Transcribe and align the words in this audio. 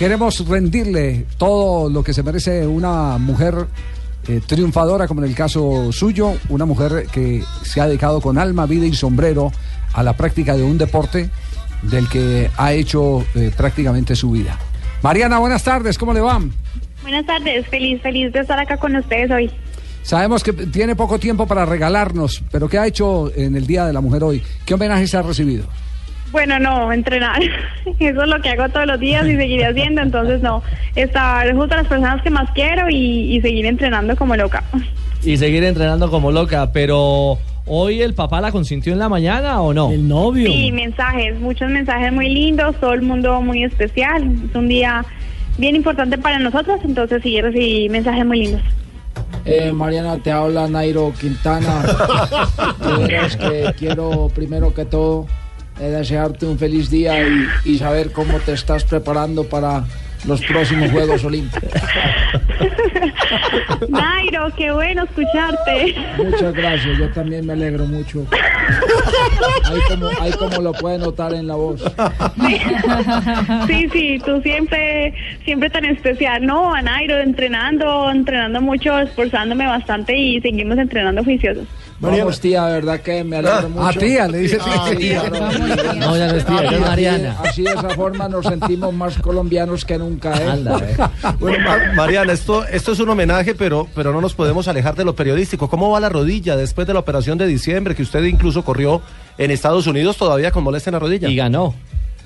Queremos 0.00 0.48
rendirle 0.48 1.26
todo 1.36 1.90
lo 1.90 2.02
que 2.02 2.14
se 2.14 2.22
merece 2.22 2.66
una 2.66 3.18
mujer 3.18 3.66
eh, 4.26 4.40
triunfadora, 4.46 5.06
como 5.06 5.22
en 5.22 5.28
el 5.28 5.36
caso 5.36 5.92
suyo, 5.92 6.36
una 6.48 6.64
mujer 6.64 7.06
que 7.12 7.44
se 7.64 7.82
ha 7.82 7.86
dedicado 7.86 8.22
con 8.22 8.38
alma, 8.38 8.64
vida 8.64 8.86
y 8.86 8.94
sombrero 8.94 9.52
a 9.92 10.02
la 10.02 10.16
práctica 10.16 10.56
de 10.56 10.62
un 10.62 10.78
deporte 10.78 11.28
del 11.82 12.08
que 12.08 12.50
ha 12.56 12.72
hecho 12.72 13.26
eh, 13.34 13.50
prácticamente 13.54 14.16
su 14.16 14.30
vida. 14.30 14.58
Mariana, 15.02 15.38
buenas 15.38 15.64
tardes, 15.64 15.98
¿cómo 15.98 16.14
le 16.14 16.22
va? 16.22 16.40
Buenas 17.02 17.26
tardes, 17.26 17.68
feliz, 17.68 18.00
feliz 18.00 18.32
de 18.32 18.40
estar 18.40 18.58
acá 18.58 18.78
con 18.78 18.96
ustedes 18.96 19.30
hoy. 19.30 19.50
Sabemos 20.02 20.42
que 20.42 20.54
tiene 20.54 20.96
poco 20.96 21.18
tiempo 21.18 21.46
para 21.46 21.66
regalarnos, 21.66 22.42
pero 22.50 22.70
¿qué 22.70 22.78
ha 22.78 22.86
hecho 22.86 23.30
en 23.36 23.54
el 23.54 23.66
Día 23.66 23.84
de 23.84 23.92
la 23.92 24.00
Mujer 24.00 24.24
hoy? 24.24 24.42
¿Qué 24.64 24.72
homenajes 24.72 25.14
ha 25.14 25.20
recibido? 25.20 25.66
Bueno, 26.32 26.58
no, 26.58 26.92
entrenar. 26.92 27.40
Eso 27.98 28.22
es 28.22 28.28
lo 28.28 28.40
que 28.40 28.50
hago 28.50 28.68
todos 28.68 28.86
los 28.86 29.00
días 29.00 29.26
y 29.26 29.36
seguiré 29.36 29.66
haciendo, 29.66 30.00
entonces 30.00 30.40
no. 30.40 30.62
Estar 30.94 31.52
junto 31.54 31.74
a 31.74 31.78
las 31.78 31.86
personas 31.86 32.22
que 32.22 32.30
más 32.30 32.50
quiero 32.52 32.88
y, 32.88 33.36
y 33.36 33.40
seguir 33.40 33.66
entrenando 33.66 34.16
como 34.16 34.36
loca. 34.36 34.62
Y 35.22 35.36
seguir 35.36 35.64
entrenando 35.64 36.10
como 36.10 36.30
loca, 36.32 36.72
pero 36.72 37.38
¿hoy 37.66 38.00
el 38.02 38.14
papá 38.14 38.40
la 38.40 38.52
consintió 38.52 38.92
en 38.92 38.98
la 38.98 39.08
mañana 39.08 39.60
o 39.60 39.74
no? 39.74 39.90
El 39.90 40.08
novio. 40.08 40.50
Sí, 40.50 40.72
mensajes, 40.72 41.38
muchos 41.40 41.70
mensajes 41.70 42.12
muy 42.12 42.28
lindos, 42.28 42.76
todo 42.80 42.94
el 42.94 43.02
mundo 43.02 43.40
muy 43.42 43.64
especial. 43.64 44.22
Es 44.48 44.54
un 44.54 44.68
día 44.68 45.04
bien 45.58 45.76
importante 45.76 46.16
para 46.16 46.38
nosotros, 46.38 46.80
entonces 46.84 47.22
sí, 47.22 47.40
recibí 47.40 47.88
mensajes 47.88 48.24
muy 48.24 48.40
lindos. 48.40 48.62
Eh, 49.44 49.72
Mariana, 49.72 50.18
te 50.18 50.30
habla 50.30 50.68
Nairo 50.68 51.12
Quintana. 51.18 51.84
Que 53.38 53.74
quiero, 53.78 54.30
primero 54.34 54.74
que 54.74 54.84
todo, 54.84 55.26
desearte 55.88 56.46
un 56.46 56.58
feliz 56.58 56.90
día 56.90 57.26
y, 57.26 57.46
y 57.64 57.78
saber 57.78 58.12
cómo 58.12 58.38
te 58.38 58.52
estás 58.52 58.84
preparando 58.84 59.44
para 59.44 59.84
los 60.26 60.40
próximos 60.42 60.90
Juegos 60.90 61.24
Olímpicos. 61.24 61.70
Nairo, 63.88 64.50
qué 64.56 64.70
bueno 64.70 65.04
escucharte. 65.04 65.94
Muchas 66.18 66.54
gracias, 66.54 66.98
yo 66.98 67.08
también 67.10 67.46
me 67.46 67.54
alegro 67.54 67.86
mucho. 67.86 68.26
Ahí 69.64 69.78
como, 69.88 70.08
ahí 70.20 70.32
como 70.32 70.62
lo 70.62 70.72
puede 70.72 70.98
notar 70.98 71.32
en 71.34 71.46
la 71.46 71.54
voz. 71.54 71.82
Sí, 73.66 73.88
sí, 73.92 74.20
tú 74.24 74.40
siempre, 74.42 75.14
siempre 75.44 75.70
tan 75.70 75.84
especial. 75.84 76.44
No, 76.44 76.74
a 76.74 76.82
Nairo, 76.82 77.18
entrenando, 77.18 78.10
entrenando 78.10 78.60
mucho, 78.60 78.98
esforzándome 78.98 79.66
bastante 79.66 80.16
y 80.16 80.40
seguimos 80.40 80.78
entrenando 80.78 81.24
juiciosos. 81.24 81.66
Vamos, 82.00 82.40
tía, 82.40 82.64
de 82.64 82.72
verdad 82.72 83.00
que 83.00 83.22
me 83.24 83.36
alegro 83.36 83.68
mucho. 83.68 83.86
Ah, 83.86 83.92
tía, 83.92 84.26
le 84.26 84.38
dice 84.38 84.56
tía. 84.56 84.82
Sí, 84.88 85.10
claro. 85.10 85.94
No, 85.96 86.16
ya 86.16 86.28
no 86.28 86.34
es 86.34 86.46
tía, 86.46 86.62
ya 86.62 86.70
es 86.70 86.80
Mariana. 86.80 87.36
Así 87.44 87.62
de 87.62 87.70
esa 87.70 87.90
forma 87.90 88.26
nos 88.26 88.46
sentimos 88.46 88.94
más 88.94 89.18
colombianos 89.18 89.84
que 89.84 89.98
nunca. 89.98 90.09
¿Eh? 90.18 90.50
Anda, 90.50 90.78
eh. 90.78 90.96
Bueno, 91.38 91.58
Ma- 91.64 91.92
Mariana, 91.94 92.32
esto, 92.32 92.64
esto 92.66 92.92
es 92.92 93.00
un 93.00 93.08
homenaje, 93.10 93.54
pero, 93.54 93.86
pero 93.94 94.12
no 94.12 94.20
nos 94.20 94.34
podemos 94.34 94.66
alejar 94.68 94.94
de 94.94 95.04
lo 95.04 95.14
periodístico. 95.14 95.68
¿Cómo 95.68 95.90
va 95.90 96.00
la 96.00 96.08
rodilla 96.08 96.56
después 96.56 96.86
de 96.86 96.94
la 96.94 97.00
operación 97.00 97.38
de 97.38 97.46
diciembre 97.46 97.94
que 97.94 98.02
usted 98.02 98.22
incluso 98.24 98.64
corrió 98.64 99.02
en 99.38 99.50
Estados 99.50 99.86
Unidos 99.86 100.16
todavía 100.16 100.50
con 100.50 100.64
molestia 100.64 100.90
en 100.90 100.94
la 100.94 100.98
rodilla? 101.00 101.28
Y 101.28 101.36
ganó. 101.36 101.74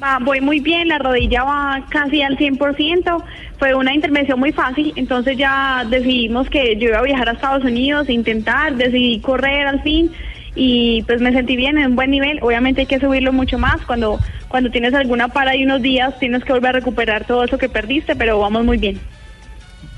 Va, 0.03 0.19
voy 0.21 0.41
muy 0.41 0.61
bien, 0.61 0.89
la 0.89 0.99
rodilla 0.99 1.45
va 1.45 1.87
casi 1.89 2.21
al 2.23 2.37
100%. 2.37 3.25
Fue 3.59 3.75
una 3.75 3.95
intervención 3.95 4.39
muy 4.41 4.53
fácil, 4.53 4.93
entonces 4.97 5.37
ya 5.39 5.87
decidimos 5.89 6.51
que 6.51 6.77
yo 6.77 6.89
iba 6.89 6.99
a 6.99 7.03
viajar 7.03 7.29
a 7.29 7.33
Estados 7.33 7.65
Unidos, 7.65 8.11
intentar, 8.11 8.75
decidí 8.75 9.21
correr 9.21 9.67
al 9.67 9.83
fin 9.83 10.11
y 10.55 11.03
pues 11.03 11.21
me 11.21 11.33
sentí 11.33 11.57
bien 11.57 11.79
en 11.79 11.89
un 11.89 11.97
buen 11.97 12.11
nivel. 12.11 12.39
Obviamente 12.43 12.83
hay 12.83 12.87
que 12.87 13.01
subirlo 13.01 13.33
mucho 13.33 13.59
más. 13.59 13.81
Cuando, 13.87 14.21
cuando 14.49 14.71
tienes 14.71 14.95
alguna 14.95 15.29
para 15.29 15.57
y 15.57 15.65
unos 15.65 15.83
días 15.83 16.19
tienes 16.19 16.45
que 16.45 16.53
volver 16.53 16.71
a 16.71 16.73
recuperar 16.73 17.27
todo 17.27 17.45
eso 17.45 17.59
que 17.59 17.69
perdiste, 17.69 18.17
pero 18.17 18.39
vamos 18.39 18.65
muy 18.65 18.79
bien. 18.79 19.01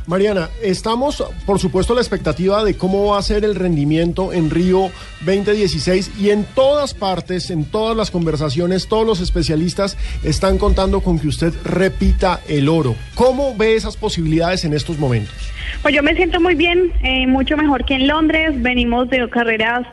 Mariana, 0.06 0.50
estamos, 0.62 1.24
por 1.44 1.58
supuesto, 1.58 1.92
a 1.92 1.96
la 1.96 2.00
expectativa 2.00 2.62
de 2.62 2.76
cómo 2.76 3.06
va 3.06 3.18
a 3.18 3.22
ser 3.22 3.44
el 3.44 3.56
rendimiento 3.56 4.32
en 4.32 4.50
Río 4.50 4.92
2016 5.22 6.12
y 6.20 6.30
en 6.30 6.44
todas 6.44 6.94
partes, 6.94 7.50
en 7.50 7.64
todas 7.64 7.96
las 7.96 8.12
conversaciones, 8.12 8.86
todos 8.86 9.04
los 9.04 9.20
especialistas 9.20 9.98
están 10.22 10.58
contando 10.58 11.00
con 11.00 11.18
que 11.18 11.26
usted 11.26 11.52
repita 11.64 12.40
el 12.46 12.68
oro. 12.68 12.94
¿Cómo 13.16 13.56
ve 13.56 13.74
esas 13.74 13.96
posibilidades 13.96 14.64
en 14.64 14.74
estos 14.74 14.96
momentos? 14.96 15.34
Pues 15.82 15.92
yo 15.92 16.04
me 16.04 16.14
siento 16.14 16.40
muy 16.40 16.54
bien, 16.54 16.92
eh, 17.02 17.26
mucho 17.26 17.56
mejor 17.56 17.84
que 17.84 17.94
en 17.94 18.06
Londres. 18.06 18.62
Venimos 18.62 19.10
de 19.10 19.28
carreras 19.28 19.88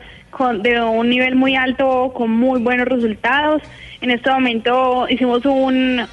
de 0.62 0.80
un 0.82 1.08
nivel 1.08 1.36
muy 1.36 1.56
alto, 1.56 2.12
con 2.14 2.30
muy 2.30 2.60
buenos 2.60 2.88
resultados. 2.88 3.62
En 4.00 4.10
este 4.10 4.30
momento 4.30 5.06
hicimos 5.08 5.44
un 5.44 6.06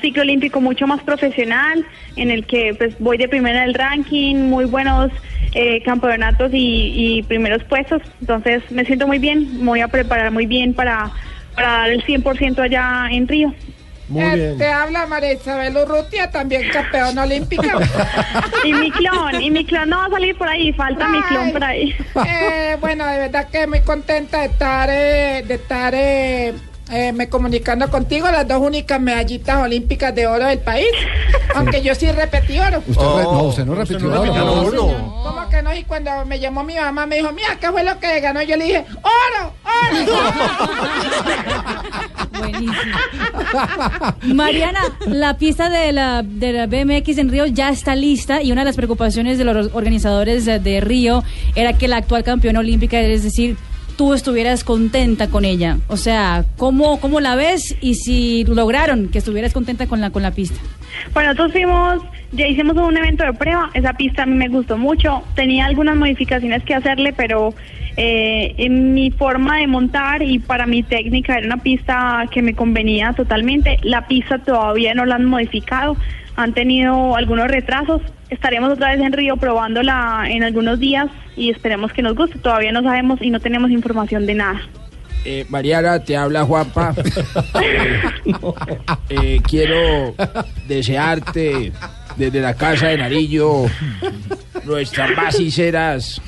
ciclo 0.00 0.22
olímpico 0.22 0.60
mucho 0.60 0.86
más 0.86 1.02
profesional, 1.02 1.84
en 2.16 2.30
el 2.30 2.46
que 2.46 2.74
pues 2.74 2.98
voy 2.98 3.18
de 3.18 3.28
primera 3.28 3.62
del 3.62 3.74
ranking, 3.74 4.36
muy 4.36 4.64
buenos 4.66 5.10
eh, 5.54 5.82
campeonatos 5.82 6.52
y, 6.52 7.18
y 7.18 7.22
primeros 7.22 7.64
puestos. 7.64 8.02
Entonces 8.20 8.62
me 8.70 8.84
siento 8.84 9.06
muy 9.06 9.18
bien, 9.18 9.58
me 9.58 9.66
voy 9.66 9.80
a 9.80 9.88
preparar 9.88 10.30
muy 10.30 10.46
bien 10.46 10.74
para, 10.74 11.10
para 11.54 11.68
dar 11.68 11.90
el 11.90 12.04
100% 12.04 12.58
allá 12.58 13.08
en 13.10 13.28
Río. 13.28 13.54
Muy 14.12 14.22
Eh, 14.24 14.34
bien. 14.36 14.58
Te 14.58 14.68
habla 14.68 15.06
María 15.06 15.32
Isabel 15.32 15.74
Urrutia, 15.76 16.30
también 16.30 16.68
campeona 16.70 17.22
olímpica. 17.22 17.78
Y 18.64 18.72
mi 18.74 18.90
clon, 18.92 19.40
y 19.42 19.50
mi 19.50 19.64
clon 19.64 19.88
no 19.88 19.96
va 19.98 20.04
a 20.06 20.10
salir 20.10 20.36
por 20.36 20.48
ahí, 20.48 20.72
falta 20.74 21.08
mi 21.08 21.20
clon 21.22 21.46
Ay. 21.46 21.52
por 21.52 21.64
ahí. 21.64 21.96
Eh, 22.26 22.76
bueno, 22.80 23.06
de 23.06 23.18
verdad 23.18 23.48
que 23.50 23.66
muy 23.66 23.80
contenta 23.80 24.40
de 24.40 24.46
estar, 24.46 24.88
eh, 24.92 25.42
de 25.46 25.54
estar 25.54 25.92
eh, 25.96 26.52
eh, 26.90 27.12
me 27.12 27.28
comunicando 27.28 27.90
contigo, 27.90 28.30
las 28.30 28.46
dos 28.46 28.60
únicas 28.60 29.00
medallitas 29.00 29.56
olímpicas 29.62 30.14
de 30.14 30.26
oro 30.26 30.46
del 30.46 30.58
país. 30.60 30.86
Aunque 31.54 31.80
yo 31.82 31.94
sí 31.94 32.10
repetí 32.12 32.58
oro. 32.60 32.82
Usted 32.86 33.02
re- 33.02 33.24
Oh, 33.26 33.32
no, 33.34 33.42
usted 33.44 33.64
no 33.64 33.74
repitió. 33.74 34.08
no 34.08 34.22
repitió 34.22 34.44
no, 34.44 34.52
oro. 34.62 34.72
no. 34.86 35.22
¿Cómo 35.24 35.48
que 35.48 35.62
no? 35.62 35.74
Y 35.74 35.82
cuando 35.84 36.24
me 36.26 36.38
llamó 36.38 36.62
mi 36.64 36.76
mamá 36.76 37.06
me 37.06 37.16
dijo, 37.16 37.32
mira, 37.32 37.56
¿qué 37.60 37.70
fue 37.70 37.82
lo 37.82 37.98
que 37.98 38.20
ganó? 38.20 38.42
Yo 38.42 38.56
le 38.56 38.64
dije, 38.66 38.84
oro, 39.02 39.52
oro. 39.64 40.22
Buenísimo. 42.38 42.72
Mariana, 44.34 44.80
la 45.06 45.36
pista 45.36 45.68
de 45.68 45.92
la, 45.92 46.22
de 46.22 46.52
la 46.52 46.66
BMX 46.66 47.18
en 47.18 47.30
Río 47.30 47.46
ya 47.46 47.70
está 47.70 47.94
lista 47.94 48.42
y 48.42 48.52
una 48.52 48.62
de 48.62 48.66
las 48.66 48.76
preocupaciones 48.76 49.38
de 49.38 49.44
los 49.44 49.70
organizadores 49.72 50.44
de, 50.44 50.58
de 50.58 50.80
Río 50.80 51.22
era 51.54 51.76
que 51.76 51.88
la 51.88 51.98
actual 51.98 52.24
campeona 52.24 52.60
olímpica, 52.60 53.00
es 53.00 53.22
decir, 53.22 53.56
tú 53.96 54.14
estuvieras 54.14 54.64
contenta 54.64 55.28
con 55.28 55.44
ella. 55.44 55.78
O 55.88 55.96
sea, 55.96 56.44
¿cómo, 56.56 57.00
cómo 57.00 57.20
la 57.20 57.34
ves 57.36 57.76
y 57.80 57.94
si 57.94 58.44
lograron 58.44 59.08
que 59.08 59.18
estuvieras 59.18 59.52
contenta 59.52 59.86
con 59.86 60.00
la, 60.00 60.10
con 60.10 60.22
la 60.22 60.32
pista? 60.32 60.58
Bueno, 61.14 61.30
nosotros 61.30 61.52
fuimos, 61.52 62.02
ya 62.32 62.46
hicimos 62.46 62.76
un 62.76 62.96
evento 62.96 63.24
de 63.24 63.32
prueba, 63.32 63.70
esa 63.74 63.92
pista 63.92 64.22
a 64.22 64.26
mí 64.26 64.34
me 64.34 64.48
gustó 64.48 64.78
mucho, 64.78 65.22
tenía 65.34 65.66
algunas 65.66 65.96
modificaciones 65.96 66.62
que 66.64 66.74
hacerle, 66.74 67.12
pero 67.12 67.54
eh, 67.96 68.54
en 68.58 68.94
mi 68.94 69.10
forma 69.10 69.58
de 69.58 69.66
montar 69.66 70.22
y 70.22 70.38
para 70.38 70.66
mi 70.66 70.82
técnica 70.82 71.36
era 71.36 71.46
una 71.46 71.58
pista 71.58 72.26
que 72.30 72.42
me 72.42 72.54
convenía 72.54 73.12
totalmente, 73.12 73.78
la 73.82 74.06
pista 74.06 74.38
todavía 74.38 74.94
no 74.94 75.04
la 75.04 75.16
han 75.16 75.26
modificado, 75.26 75.96
han 76.36 76.54
tenido 76.54 77.16
algunos 77.16 77.48
retrasos, 77.48 78.00
estaremos 78.30 78.72
otra 78.72 78.92
vez 78.92 79.00
en 79.00 79.12
Río 79.12 79.36
probándola 79.36 80.24
en 80.28 80.42
algunos 80.42 80.80
días 80.80 81.08
y 81.36 81.50
esperemos 81.50 81.92
que 81.92 82.02
nos 82.02 82.14
guste, 82.14 82.38
todavía 82.38 82.72
no 82.72 82.82
sabemos 82.82 83.20
y 83.20 83.30
no 83.30 83.40
tenemos 83.40 83.70
información 83.70 84.24
de 84.26 84.34
nada. 84.34 84.60
Eh, 85.24 85.46
Mariana, 85.48 86.02
te 86.02 86.16
habla 86.16 86.44
Juanpa. 86.44 86.94
Eh, 89.08 89.40
quiero 89.46 90.14
desearte 90.68 91.72
desde 92.16 92.40
la 92.40 92.54
casa 92.54 92.88
de 92.88 92.98
Narillo 92.98 93.64
nuestras 94.64 95.14
más 95.16 95.36
sinceras 95.36 96.20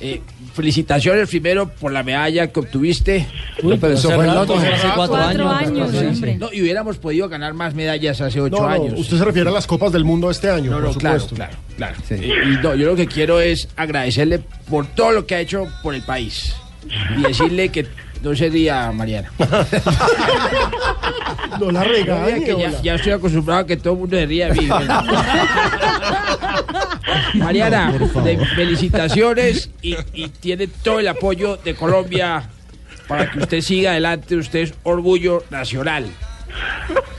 eh, 0.00 0.20
felicitaciones 0.54 1.28
primero 1.28 1.68
por 1.68 1.92
la 1.92 2.02
medalla 2.02 2.48
que 2.48 2.60
obtuviste. 2.60 3.26
Uy, 3.62 3.78
pero 3.80 3.94
eso 3.94 4.10
fue 4.10 4.26
en 4.26 4.34
rato, 4.34 4.54
Londres. 4.54 4.74
hace 4.74 4.88
cuatro, 4.94 5.16
Cuatro 5.16 5.50
años. 5.50 5.92
No, 6.38 6.52
y 6.52 6.62
hubiéramos 6.62 6.98
podido 6.98 7.28
ganar 7.28 7.54
más 7.54 7.74
medallas 7.74 8.20
hace 8.20 8.40
ocho 8.40 8.56
No, 8.56 8.62
no, 8.62 8.68
años. 8.68 8.94
usted 8.98 9.18
se 9.18 9.24
refiere 9.24 9.48
a 9.48 9.52
las 9.52 9.66
Copas 9.66 9.92
del 9.92 10.04
Mundo 10.04 10.30
este 10.30 10.50
año, 10.50 10.70
No, 10.70 10.76
por 10.80 10.84
no, 10.84 10.94
claro, 10.94 11.20
supuesto. 11.20 11.36
claro, 11.36 11.56
claro. 11.76 11.96
Sí. 12.06 12.14
Eh, 12.14 12.32
y 12.52 12.62
no, 12.62 12.74
yo 12.74 12.86
lo 12.86 12.96
que 12.96 13.06
quiero 13.06 13.40
es 13.40 13.68
agradecerle 13.76 14.40
por 14.68 14.86
todo 14.86 15.12
lo 15.12 15.26
que 15.26 15.34
ha 15.36 15.40
hecho 15.40 15.66
por 15.82 15.94
el 15.94 16.02
país 16.02 16.54
y 17.18 17.22
decirle 17.22 17.70
que 17.70 17.86
no 18.24 18.34
se 18.34 18.48
ría, 18.48 18.90
Mariana. 18.92 19.30
No 21.60 21.70
la 21.70 21.84
No, 21.84 21.88
regañe, 21.88 22.44
que 22.44 22.56
ya, 22.82 22.94
estoy 22.96 23.12
acostumbrado 23.12 23.60
a 23.60 23.66
que 23.66 23.76
todo 23.76 23.92
el 23.94 24.00
mundo 24.00 24.16
se 24.16 24.26
ría 24.26 24.48
de 24.48 24.60
mí. 24.60 24.66
Mariana, 27.34 27.92
de- 27.92 28.44
felicitaciones 28.56 29.70
y, 29.80 29.94
y 30.14 30.28
tiene 30.30 30.66
todo 30.66 30.98
el 30.98 31.06
apoyo 31.08 31.56
de 31.58 31.74
Colombia 31.76 32.42
para 33.06 33.30
que 33.30 33.38
usted 33.40 33.60
siga 33.60 33.92
adelante. 33.92 34.34
Usted 34.36 34.58
es 34.60 34.74
orgullo 34.82 35.44
nacional. 35.50 36.06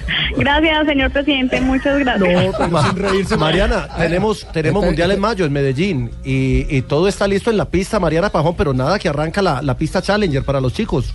Gracias, 0.38 0.86
señor 0.88 1.12
presidente, 1.12 1.62
muchas 1.62 2.00
gracias. 2.00 2.46
No, 2.46 2.52
pero 2.58 2.84
sin 2.84 2.96
reírse. 2.96 3.38
Mariana, 3.38 3.88
tenemos, 3.98 4.48
tenemos 4.52 4.84
Mundial 4.84 5.12
en 5.12 5.20
mayo 5.20 5.46
en 5.46 5.54
Medellín 5.54 6.12
y, 6.24 6.66
y 6.70 6.82
todo 6.82 7.08
está 7.08 7.28
listo 7.28 7.50
en 7.50 7.58
la 7.58 7.66
pista 7.66 8.00
Mariana 8.00 8.30
Pajón, 8.30 8.56
pero 8.58 8.74
nada 8.74 9.00
que 9.00 9.10
arranca 9.10 9.42
la, 9.42 9.62
la 9.62 9.78
pista 9.78 10.02
Challenger 10.02 10.44
para 10.44 10.62
los 10.62 10.74
chicos. 10.74 11.14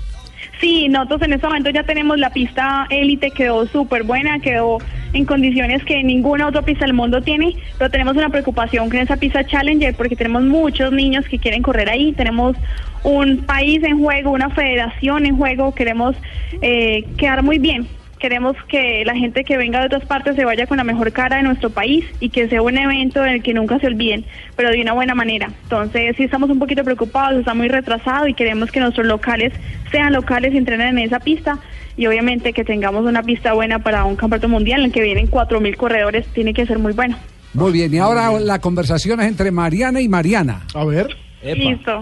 Sí, 0.60 0.88
nosotros 0.88 1.22
en 1.22 1.32
este 1.32 1.46
momento 1.46 1.70
ya 1.70 1.84
tenemos 1.84 2.18
la 2.18 2.30
pista 2.30 2.86
élite, 2.90 3.30
quedó 3.30 3.66
súper 3.66 4.02
buena, 4.02 4.40
quedó 4.40 4.76
en 5.14 5.24
condiciones 5.24 5.82
que 5.84 6.02
ninguna 6.02 6.48
otra 6.48 6.60
pista 6.60 6.84
del 6.84 6.92
mundo 6.92 7.22
tiene, 7.22 7.56
pero 7.78 7.90
tenemos 7.90 8.14
una 8.14 8.28
preocupación 8.28 8.90
con 8.90 8.98
esa 8.98 9.16
pista 9.16 9.44
Challenger 9.44 9.94
porque 9.94 10.16
tenemos 10.16 10.42
muchos 10.42 10.92
niños 10.92 11.24
que 11.26 11.38
quieren 11.38 11.62
correr 11.62 11.88
ahí, 11.88 12.12
tenemos 12.12 12.56
un 13.04 13.38
país 13.38 13.82
en 13.82 13.98
juego, 13.98 14.32
una 14.32 14.50
federación 14.50 15.24
en 15.24 15.38
juego, 15.38 15.74
queremos 15.74 16.14
eh, 16.60 17.04
quedar 17.16 17.42
muy 17.42 17.58
bien. 17.58 17.86
Queremos 18.20 18.54
que 18.68 19.02
la 19.06 19.16
gente 19.16 19.44
que 19.44 19.56
venga 19.56 19.80
de 19.80 19.86
otras 19.86 20.04
partes 20.04 20.36
se 20.36 20.44
vaya 20.44 20.66
con 20.66 20.76
la 20.76 20.84
mejor 20.84 21.10
cara 21.10 21.38
de 21.38 21.42
nuestro 21.42 21.70
país 21.70 22.04
y 22.20 22.28
que 22.28 22.48
sea 22.50 22.60
un 22.60 22.76
evento 22.76 23.24
en 23.24 23.32
el 23.32 23.42
que 23.42 23.54
nunca 23.54 23.78
se 23.78 23.86
olviden, 23.86 24.26
pero 24.56 24.70
de 24.70 24.82
una 24.82 24.92
buena 24.92 25.14
manera. 25.14 25.50
Entonces, 25.62 26.14
sí 26.18 26.24
estamos 26.24 26.50
un 26.50 26.58
poquito 26.58 26.84
preocupados, 26.84 27.38
está 27.38 27.54
muy 27.54 27.68
retrasado 27.68 28.28
y 28.28 28.34
queremos 28.34 28.70
que 28.70 28.78
nuestros 28.78 29.06
locales 29.06 29.54
sean 29.90 30.12
locales 30.12 30.52
y 30.52 30.58
entrenen 30.58 30.98
en 30.98 31.06
esa 31.06 31.18
pista 31.18 31.60
y 31.96 32.06
obviamente 32.06 32.52
que 32.52 32.62
tengamos 32.62 33.06
una 33.06 33.22
pista 33.22 33.54
buena 33.54 33.78
para 33.78 34.04
un 34.04 34.16
campeonato 34.16 34.48
mundial 34.50 34.80
en 34.80 34.86
el 34.86 34.92
que 34.92 35.02
vienen 35.02 35.30
4.000 35.30 35.76
corredores, 35.76 36.26
tiene 36.34 36.52
que 36.52 36.66
ser 36.66 36.78
muy 36.78 36.92
bueno. 36.92 37.16
Muy 37.54 37.72
bien, 37.72 37.92
y 37.92 37.98
ahora 37.98 38.38
la 38.38 38.58
conversación 38.58 39.20
es 39.20 39.28
entre 39.28 39.50
Mariana 39.50 40.02
y 40.02 40.08
Mariana. 40.08 40.60
A 40.74 40.84
ver. 40.84 41.08
Listo. 41.42 42.00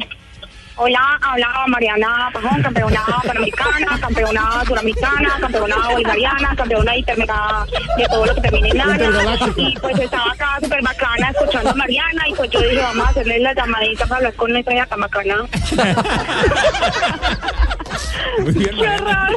Hola, 0.80 1.18
habla 1.20 1.64
Mariana 1.66 2.30
Pajón, 2.32 2.62
campeona 2.62 3.04
panamericana, 3.24 3.98
campeona 4.00 4.64
suramericana, 4.64 5.36
campeona 5.40 5.76
bolivariana, 5.90 6.54
campeona 6.54 6.96
intermediata 6.96 7.66
de 7.96 8.06
todo 8.06 8.26
lo 8.26 8.34
que 8.36 8.40
termine 8.42 8.70
en 8.70 8.78
nada. 8.78 9.36
Y 9.56 9.76
pues 9.80 9.98
estaba 9.98 10.30
acá 10.30 10.58
súper 10.62 10.80
bacana 10.80 11.30
escuchando 11.30 11.70
a 11.70 11.74
Mariana 11.74 12.28
y 12.28 12.32
pues 12.32 12.48
yo 12.50 12.60
dije, 12.60 12.80
vamos 12.80 13.06
a 13.06 13.10
hacerle 13.10 13.40
la 13.40 13.54
llamadita 13.54 14.06
para 14.06 14.18
hablar 14.18 14.34
con 14.34 14.52
nuestra 14.52 14.74
hija 14.74 14.86
tan 14.86 15.00
bacana. 15.00 15.34
Muy 18.40 18.52
bien, 18.52 18.76
Qué 18.76 18.96
raro. 18.98 19.36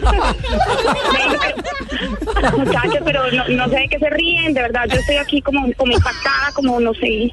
Muchachos, 2.57 3.01
pero 3.05 3.31
no, 3.31 3.47
no 3.47 3.69
sé 3.69 3.75
de 3.75 3.87
qué 3.89 3.99
se 3.99 4.09
ríen, 4.09 4.53
de 4.53 4.61
verdad, 4.61 4.85
yo 4.89 4.99
estoy 4.99 5.17
aquí 5.17 5.41
como, 5.41 5.71
como 5.73 5.91
impactada, 5.91 6.51
como 6.53 6.79
no 6.79 6.93
sé. 6.93 7.31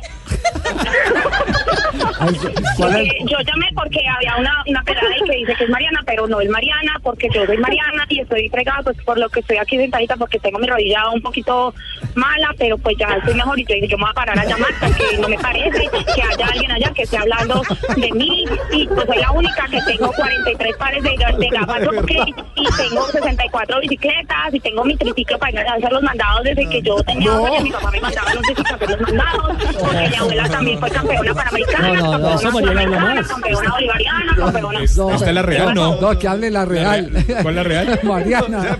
Yo 3.26 3.38
llamé 3.40 3.68
porque 3.74 4.00
había 4.08 4.36
una, 4.36 4.62
una 4.66 4.82
pelada 4.82 5.08
que 5.24 5.36
dice 5.36 5.54
que 5.54 5.64
es 5.64 5.70
Mariana, 5.70 6.02
pero 6.06 6.26
no 6.26 6.40
es 6.40 6.48
Mariana, 6.48 6.98
porque 7.02 7.28
yo 7.32 7.46
soy 7.46 7.58
Mariana 7.58 8.04
y 8.08 8.20
estoy 8.20 8.48
fregada 8.48 8.82
pues 8.82 8.96
por 9.02 9.18
lo 9.18 9.28
que 9.28 9.40
estoy 9.40 9.56
aquí 9.56 9.76
sentadita 9.76 10.16
porque 10.16 10.38
tengo 10.38 10.58
mi 10.58 10.66
rodilla 10.66 11.08
un 11.10 11.22
poquito 11.22 11.74
mala, 12.14 12.54
pero 12.58 12.78
pues 12.78 12.96
ya 12.98 13.08
estoy 13.16 13.34
mejor. 13.34 13.58
Y 13.58 13.64
yo 13.64 13.74
dije, 13.74 13.88
yo 13.88 13.96
me 13.96 14.04
voy 14.04 14.10
a 14.10 14.14
parar 14.14 14.38
a 14.38 14.44
llamar 14.44 14.70
porque 14.80 15.18
no 15.18 15.28
me 15.28 15.38
parece 15.38 15.88
que 15.90 16.22
haya 16.22 16.46
alguien 16.46 16.70
allá 16.70 16.92
que 16.92 17.02
esté 17.02 17.18
hablando 17.18 17.62
de 17.96 18.12
mí. 18.12 18.44
Y 18.72 18.86
pues 18.88 19.06
soy 19.06 19.18
la 19.18 19.30
única 19.32 19.66
que 19.68 19.80
tengo 19.82 20.12
43 20.12 20.76
pares 20.76 21.02
de, 21.02 21.10
de 21.10 21.47
gafas 21.50 21.84
Rocket 21.84 22.28
y 22.56 22.64
tengo 22.76 23.06
64 23.06 23.80
bicicletas 23.80 24.52
y 24.54 24.60
tengo 24.60 24.84
mi 24.84 24.96
triciclo 24.96 25.38
para 25.38 25.52
ir 25.52 25.58
a 25.68 25.74
hacer 25.74 25.92
los 25.92 26.02
mandados 26.02 26.44
desde 26.44 26.68
que 26.68 26.82
yo 26.82 26.96
tenía 27.04 27.30
No. 27.30 27.40
porque 27.46 27.62
mi 27.62 27.70
papá 27.70 27.90
me 27.90 28.00
mandaba 28.00 28.30
a 28.30 28.32
hacer 28.74 28.90
los 28.90 29.00
mandados 29.00 29.56
porque 29.80 30.08
mi 30.08 30.16
abuela 30.16 30.48
también 30.48 30.78
fue 30.80 30.90
campeona 30.90 31.34
panamericana, 31.34 31.88
No, 31.88 31.94
no, 31.94 32.18
no, 32.18 32.18
campeona 32.40 33.22
campeona 33.28 33.70
bolivariana, 33.72 34.36
campeona... 34.36 34.80
Es- 34.82 34.98
¿Esta 34.98 35.28
es 35.28 35.34
la 35.34 35.42
real? 35.42 35.74
No. 35.74 36.00
No, 36.00 36.18
que 36.18 36.28
hable 36.28 36.50
la 36.50 36.64
real. 36.64 37.10
¿Cuál 37.42 37.48
es 37.48 37.54
la 37.54 37.62
real? 37.62 38.00
Mariana. 38.04 38.78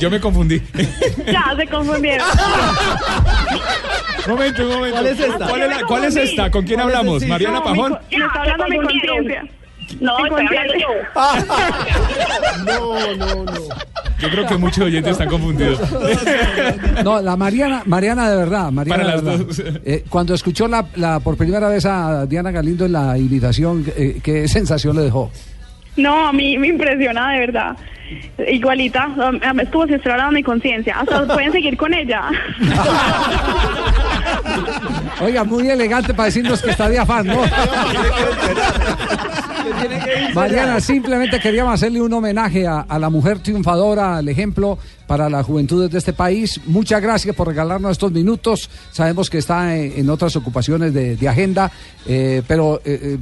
Yo 0.00 0.10
me 0.10 0.20
confundí. 0.20 0.62
Ya 1.26 1.54
se 1.56 1.66
confundieron. 1.66 2.26
momento, 4.28 4.62
un 4.62 4.68
momento. 4.68 4.96
¿Cuál 4.98 5.06
es 5.06 5.20
esta? 5.20 5.46
¿Cuál 5.48 5.62
es, 5.62 5.68
la- 5.70 5.86
cuál 5.86 6.04
es 6.04 6.16
esta? 6.16 6.50
¿Con 6.50 6.64
quién 6.64 6.80
¿Cuál 6.80 6.90
es 6.90 6.96
hablamos? 6.96 7.22
¿Mariana 7.26 7.58
No, 7.58 7.64
Pajón? 7.64 7.98
Me, 8.10 8.18
me 8.18 8.24
está 8.26 8.40
hablando 8.40 8.64
mi 8.68 8.76
conciencia. 8.76 9.44
No, 10.00 10.16
yo. 10.26 10.36
No, 12.66 13.16
no, 13.16 13.44
no. 13.44 13.52
Yo 14.18 14.28
creo 14.30 14.46
que 14.46 14.56
muchos 14.56 14.84
oyentes 14.84 15.12
están 15.12 15.28
confundidos. 15.28 15.78
No, 17.04 17.20
la 17.22 17.36
Mariana, 17.36 17.82
Mariana 17.86 18.28
de 18.30 18.36
verdad, 18.36 18.70
Mariana 18.72 19.04
Para 19.04 19.16
de 19.20 19.22
las 19.38 19.46
dos. 19.46 19.62
Eh, 19.84 20.04
cuando 20.08 20.34
escuchó 20.34 20.66
la, 20.68 20.84
la- 20.96 21.20
por 21.20 21.36
primera 21.36 21.68
vez 21.68 21.86
a 21.86 22.26
Diana 22.26 22.50
Galindo 22.50 22.84
en 22.84 22.92
la 22.92 23.16
invitación, 23.16 23.84
eh, 23.96 24.20
¿qué 24.22 24.46
sensación 24.48 24.96
le 24.96 25.02
dejó? 25.02 25.30
No, 25.96 26.28
a 26.28 26.32
mí 26.32 26.58
me 26.58 26.68
impresiona 26.68 27.32
de 27.32 27.38
verdad. 27.40 27.76
Igualita, 28.50 29.08
estuvo 29.60 29.86
sincerada 29.86 30.30
mi 30.30 30.42
conciencia. 30.42 30.98
Hasta 31.00 31.26
pueden 31.34 31.52
seguir 31.52 31.76
con 31.76 31.92
ella. 31.94 32.22
Oiga, 35.20 35.44
muy 35.44 35.68
elegante 35.68 36.14
para 36.14 36.26
decirnos 36.26 36.62
que 36.62 36.70
está 36.70 36.88
de 36.88 36.98
afán, 36.98 37.26
¿no? 37.26 37.40
Mariana, 40.34 40.80
simplemente 40.80 41.38
queríamos 41.40 41.74
hacerle 41.74 42.00
un 42.00 42.12
homenaje 42.12 42.66
a, 42.66 42.80
a 42.80 42.98
la 42.98 43.10
mujer 43.10 43.40
triunfadora, 43.40 44.16
al 44.16 44.28
ejemplo 44.28 44.78
para 45.08 45.28
las 45.28 45.44
juventudes 45.44 45.90
de 45.90 45.98
este 45.98 46.12
país. 46.12 46.60
Muchas 46.66 47.02
gracias 47.02 47.34
por 47.34 47.48
regalarnos 47.48 47.92
estos 47.92 48.12
minutos. 48.12 48.70
Sabemos 48.92 49.28
que 49.30 49.38
está 49.38 49.76
en, 49.76 49.92
en 49.96 50.10
otras 50.10 50.36
ocupaciones 50.36 50.92
de, 50.94 51.16
de 51.16 51.28
agenda, 51.28 51.72
eh, 52.06 52.42
pero 52.46 52.80
eh, 52.84 53.16
eh, 53.16 53.18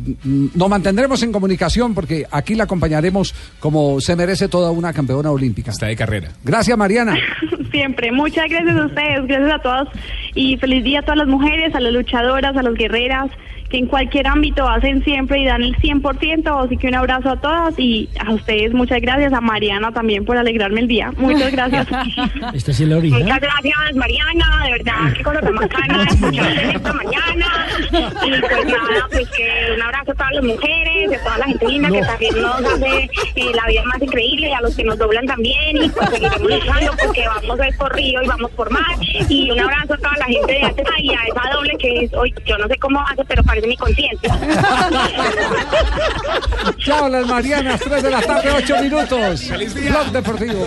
nos 0.55 0.69
mantendremos 0.69 1.23
en 1.23 1.33
comunicación 1.33 1.95
porque 1.95 2.27
aquí 2.31 2.55
la 2.55 2.65
acompañaremos 2.65 3.35
como 3.61 4.01
se 4.01 4.17
merece 4.17 4.49
toda 4.49 4.71
una 4.73 4.93
campeona 4.93 5.31
olímpica. 5.31 5.71
Está 5.71 5.87
de 5.87 5.97
carrera. 5.97 6.33
Gracias, 6.45 6.77
Mariana. 6.77 7.17
Siempre. 7.71 8.11
Muchas 8.11 8.49
gracias 8.49 8.77
a 8.77 8.87
ustedes, 8.87 9.27
gracias 9.27 9.53
a 9.53 9.59
todos 9.61 9.89
y 10.35 10.57
feliz 10.57 10.83
día 10.83 11.01
a 11.01 11.03
todas 11.03 11.19
las 11.19 11.29
mujeres, 11.29 11.75
a 11.75 11.81
las 11.81 11.93
luchadoras, 11.93 12.57
a 12.57 12.63
las 12.63 12.75
guerreras 12.75 13.31
que 13.69 13.79
en 13.79 13.87
cualquier 13.87 14.27
ámbito 14.27 14.69
hacen 14.69 15.03
siempre 15.05 15.41
y 15.41 15.47
dan 15.47 15.63
el 15.63 15.77
100%. 15.77 16.65
Así 16.65 16.77
que 16.77 16.89
un 16.89 16.95
abrazo 16.95 17.31
a 17.31 17.37
todas 17.41 17.79
y 17.79 18.09
a 18.25 18.33
ustedes 18.33 18.73
muchas 18.73 19.01
gracias, 19.01 19.33
a 19.33 19.41
Mariana 19.41 19.93
también 19.93 20.25
por 20.25 20.37
alegrarme 20.37 20.81
el 20.81 20.89
día. 20.89 21.13
Muchas 21.17 21.53
gracias. 21.53 21.87
Esta 22.55 22.73
sí 22.73 22.83
es 22.83 22.89
la. 22.89 22.97
Muchas 22.97 23.41
gracias, 23.41 23.95
Mariana, 23.95 24.63
de 24.65 24.73
verdad, 24.73 25.13
qué 25.17 25.23
cosa 25.23 25.41
tan 25.41 25.55
bacana 25.55 26.05
escucharte 26.05 26.77
esta 26.77 26.93
mañana. 26.93 27.47
Y 27.91 28.41
pues 28.41 28.67
nada, 28.67 29.09
pues 29.11 29.29
que 29.31 29.75
un 29.75 29.83
abrazo 29.83 30.13
a 30.13 30.15
todas 30.15 30.33
las 30.33 30.45
mujeres, 30.45 31.21
a 31.21 31.25
toda 31.25 31.39
la 31.39 31.45
gente 31.47 31.69
linda 31.69 31.91
que 31.91 32.01
también 32.01 32.43
nos 32.43 32.65
hace 32.65 33.11
eh, 33.37 33.53
la 33.55 33.67
vida 33.67 33.83
más 33.85 34.03
increíble, 34.03 34.49
y 34.49 34.53
a 34.53 34.61
los 34.61 34.77
que 34.77 34.85
nos 34.85 34.99
doblan 34.99 35.27
también, 35.27 35.83
y 35.83 35.89
pues 35.91 36.09
seguiremos 36.11 36.41
luchando 36.41 36.93
porque 37.05 37.25
vamos 37.27 37.61
a 37.61 37.69
ir 37.69 37.77
por 37.77 37.95
río 37.95 38.23
y 38.23 38.27
vamos 38.27 38.51
por 38.53 38.71
mar. 38.71 38.97
Y 39.29 39.51
un 39.51 39.61
abrazo 39.61 39.95
a 39.95 39.99
toda 39.99 40.17
la 40.19 40.27
gente 40.27 40.53
de 40.53 40.65
Atena 40.65 40.91
y 40.99 41.11
a 41.11 41.23
esa 41.25 41.55
doble 41.55 41.77
que 41.79 42.05
es 42.05 42.15
hoy, 42.15 42.35
yo 42.45 42.59
no 42.59 42.67
sé 42.69 42.77
cómo 42.79 43.01
hace, 43.01 43.25
pero 43.25 43.43
parece 43.57 43.69
mi 43.69 43.77
conciencia. 43.77 44.39
Chao, 46.79 47.09
las 47.09 47.27
Marianas, 47.27 47.81
3 47.81 48.03
de 48.03 48.11
la 48.11 48.23
tarde, 48.23 48.51
8 48.53 48.83
minutos. 48.83 49.49
Blog 49.49 50.13
Deportivo. 50.13 50.67